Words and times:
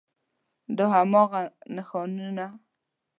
دا 0.77 0.85
هماغه 0.95 1.41
نښانونه 1.75 2.45